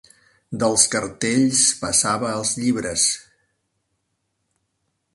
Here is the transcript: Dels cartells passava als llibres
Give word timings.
Dels 0.63 0.85
cartells 0.93 1.61
passava 1.83 2.31
als 2.39 2.57
llibres 2.63 3.07